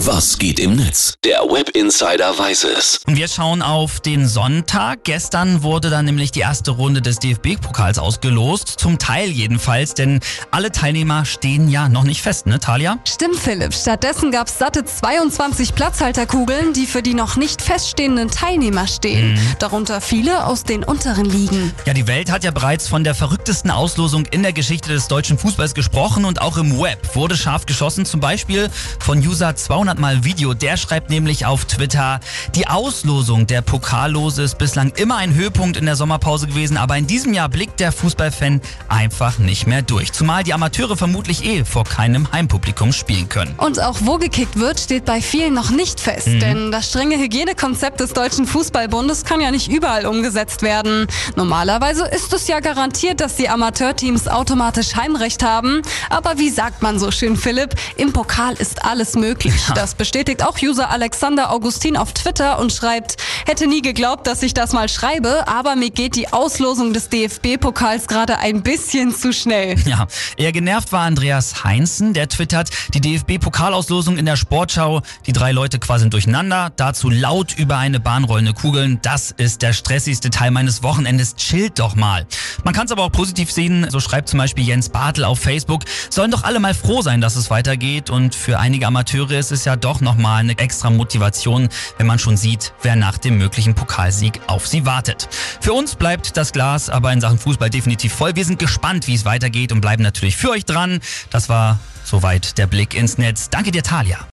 Was 0.00 0.36
geht 0.36 0.60
im 0.60 0.76
Netz? 0.76 1.14
Der 1.24 1.38
Web 1.38 1.70
Insider 1.70 2.38
weiß 2.38 2.64
es. 2.64 3.00
Und 3.06 3.16
wir 3.16 3.28
schauen 3.28 3.62
auf 3.62 3.98
den 4.00 4.28
Sonntag. 4.28 5.04
Gestern 5.04 5.62
wurde 5.62 5.88
dann 5.88 6.04
nämlich 6.04 6.30
die 6.30 6.40
erste 6.40 6.72
Runde 6.72 7.00
des 7.00 7.18
DFB-Pokals 7.18 7.98
ausgelost. 7.98 8.68
Zum 8.78 8.98
Teil 8.98 9.30
jedenfalls, 9.30 9.94
denn 9.94 10.20
alle 10.50 10.70
Teilnehmer 10.70 11.24
stehen 11.24 11.70
ja 11.70 11.88
noch 11.88 12.04
nicht 12.04 12.20
fest, 12.20 12.46
ne, 12.46 12.60
Talia? 12.60 12.98
Stimmt, 13.08 13.36
Philipp. 13.36 13.72
Stattdessen 13.72 14.30
gab 14.30 14.48
es 14.48 14.58
satte 14.58 14.84
22 14.84 15.74
Platzhalterkugeln, 15.74 16.74
die 16.74 16.86
für 16.86 17.02
die 17.02 17.14
noch 17.14 17.36
nicht 17.36 17.62
feststehenden 17.62 18.30
Teilnehmer 18.30 18.86
stehen. 18.86 19.32
Mhm. 19.32 19.38
Darunter 19.58 20.02
viele 20.02 20.44
aus 20.44 20.64
den 20.64 20.84
unteren 20.84 21.24
Ligen. 21.24 21.72
Ja, 21.86 21.94
die 21.94 22.06
Welt 22.06 22.30
hat 22.30 22.44
ja 22.44 22.50
bereits 22.50 22.86
von 22.86 23.02
der 23.02 23.14
verrücktesten 23.14 23.70
Auslosung 23.70 24.26
in 24.26 24.42
der 24.42 24.52
Geschichte 24.52 24.90
des 24.90 25.08
deutschen 25.08 25.38
Fußballs 25.38 25.72
gesprochen 25.72 26.26
und 26.26 26.42
auch 26.42 26.58
im 26.58 26.78
Web 26.78 27.16
wurde 27.16 27.34
scharf 27.34 27.64
geschossen, 27.64 28.04
zum 28.04 28.20
Beispiel 28.20 28.68
von 29.00 29.18
User 29.26 29.56
200 29.56 29.85
mal 29.94 30.24
Video. 30.24 30.52
Der 30.52 30.76
schreibt 30.76 31.08
nämlich 31.08 31.46
auf 31.46 31.64
Twitter, 31.64 32.20
die 32.54 32.66
Auslosung 32.66 33.46
der 33.46 33.62
Pokallose 33.62 34.42
ist 34.42 34.58
bislang 34.58 34.92
immer 34.96 35.16
ein 35.16 35.32
Höhepunkt 35.32 35.76
in 35.76 35.86
der 35.86 35.94
Sommerpause 35.94 36.48
gewesen, 36.48 36.76
aber 36.76 36.96
in 36.96 37.06
diesem 37.06 37.32
Jahr 37.32 37.48
blickt 37.48 37.78
der 37.78 37.92
Fußballfan 37.92 38.60
einfach 38.88 39.38
nicht 39.38 39.66
mehr 39.66 39.82
durch. 39.82 40.12
Zumal 40.12 40.42
die 40.42 40.52
Amateure 40.52 40.96
vermutlich 40.96 41.44
eh 41.44 41.64
vor 41.64 41.84
keinem 41.84 42.30
Heimpublikum 42.32 42.92
spielen 42.92 43.28
können. 43.28 43.54
Und 43.58 43.80
auch 43.80 43.98
wo 44.00 44.18
gekickt 44.18 44.58
wird, 44.58 44.80
steht 44.80 45.04
bei 45.04 45.22
vielen 45.22 45.54
noch 45.54 45.70
nicht 45.70 46.00
fest. 46.00 46.26
Mhm. 46.26 46.40
Denn 46.40 46.72
das 46.72 46.88
strenge 46.88 47.16
Hygienekonzept 47.16 48.00
des 48.00 48.12
Deutschen 48.12 48.46
Fußballbundes 48.46 49.24
kann 49.24 49.40
ja 49.40 49.50
nicht 49.52 49.68
überall 49.68 50.06
umgesetzt 50.06 50.62
werden. 50.62 51.06
Normalerweise 51.36 52.06
ist 52.06 52.32
es 52.32 52.48
ja 52.48 52.58
garantiert, 52.60 53.20
dass 53.20 53.36
die 53.36 53.48
Amateurteams 53.48 54.26
automatisch 54.26 54.96
Heimrecht 54.96 55.44
haben. 55.44 55.82
Aber 56.10 56.38
wie 56.38 56.50
sagt 56.50 56.82
man 56.82 56.98
so 56.98 57.10
schön, 57.10 57.36
Philipp, 57.36 57.74
im 57.96 58.12
Pokal 58.12 58.54
ist 58.54 58.84
alles 58.84 59.14
möglich. 59.14 59.54
Das 59.76 59.94
bestätigt 59.94 60.42
auch 60.42 60.56
User 60.62 60.88
Alexander 60.88 61.52
Augustin 61.52 61.98
auf 61.98 62.14
Twitter 62.14 62.58
und 62.58 62.72
schreibt, 62.72 63.16
hätte 63.44 63.66
nie 63.66 63.82
geglaubt, 63.82 64.26
dass 64.26 64.42
ich 64.42 64.54
das 64.54 64.72
mal 64.72 64.88
schreibe, 64.88 65.46
aber 65.46 65.76
mir 65.76 65.90
geht 65.90 66.16
die 66.16 66.32
Auslosung 66.32 66.94
des 66.94 67.10
DFB-Pokals 67.10 68.08
gerade 68.08 68.38
ein 68.38 68.62
bisschen 68.62 69.14
zu 69.14 69.34
schnell. 69.34 69.76
Ja, 69.86 70.06
eher 70.36 70.50
genervt 70.50 70.92
war 70.92 71.02
Andreas 71.02 71.62
Heinzen, 71.62 72.14
der 72.14 72.28
twittert, 72.28 72.70
die 72.94 73.00
DFB-Pokalauslosung 73.02 74.16
in 74.16 74.24
der 74.24 74.36
Sportschau, 74.36 75.02
die 75.26 75.32
drei 75.32 75.52
Leute 75.52 75.78
quasi 75.78 76.08
durcheinander, 76.08 76.72
dazu 76.74 77.10
laut 77.10 77.56
über 77.56 77.76
eine 77.76 78.00
Bahn 78.00 78.24
rollende 78.24 78.54
Kugeln, 78.54 78.98
das 79.02 79.30
ist 79.30 79.60
der 79.60 79.74
stressigste 79.74 80.30
Teil 80.30 80.52
meines 80.52 80.82
Wochenendes, 80.82 81.36
chillt 81.36 81.78
doch 81.78 81.94
mal. 81.94 82.26
Man 82.64 82.74
kann 82.74 82.86
es 82.86 82.92
aber 82.92 83.04
auch 83.04 83.12
positiv 83.12 83.50
sehen, 83.50 83.86
so 83.90 84.00
schreibt 84.00 84.28
zum 84.28 84.38
Beispiel 84.38 84.64
Jens 84.64 84.88
Bartel 84.88 85.24
auf 85.24 85.38
Facebook, 85.38 85.82
sollen 86.10 86.30
doch 86.30 86.44
alle 86.44 86.60
mal 86.60 86.74
froh 86.74 87.02
sein, 87.02 87.20
dass 87.20 87.36
es 87.36 87.50
weitergeht 87.50 88.10
und 88.10 88.34
für 88.34 88.58
einige 88.58 88.86
Amateure 88.86 89.32
ist 89.32 89.52
es 89.52 89.64
ja 89.64 89.76
doch 89.76 90.00
nochmal 90.00 90.40
eine 90.40 90.58
extra 90.58 90.90
Motivation, 90.90 91.68
wenn 91.98 92.06
man 92.06 92.18
schon 92.18 92.36
sieht, 92.36 92.72
wer 92.82 92.96
nach 92.96 93.18
dem 93.18 93.38
möglichen 93.38 93.74
Pokalsieg 93.74 94.40
auf 94.46 94.66
sie 94.66 94.86
wartet. 94.86 95.28
Für 95.60 95.72
uns 95.72 95.94
bleibt 95.94 96.36
das 96.36 96.52
Glas 96.52 96.90
aber 96.90 97.12
in 97.12 97.20
Sachen 97.20 97.38
Fußball 97.38 97.70
definitiv 97.70 98.12
voll. 98.12 98.36
Wir 98.36 98.44
sind 98.44 98.58
gespannt, 98.58 99.06
wie 99.06 99.14
es 99.14 99.24
weitergeht 99.24 99.72
und 99.72 99.80
bleiben 99.80 100.02
natürlich 100.02 100.36
für 100.36 100.50
euch 100.50 100.64
dran. 100.64 101.00
Das 101.30 101.48
war 101.48 101.78
soweit 102.04 102.58
der 102.58 102.66
Blick 102.66 102.94
ins 102.94 103.18
Netz. 103.18 103.50
Danke 103.50 103.70
dir, 103.70 103.82
Talia. 103.82 104.18